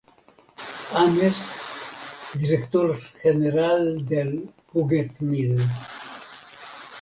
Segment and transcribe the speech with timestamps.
[1.01, 1.37] Ames,
[2.33, 5.61] director general del "Puget Mill".